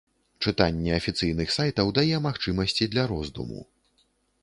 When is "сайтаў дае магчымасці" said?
1.57-2.91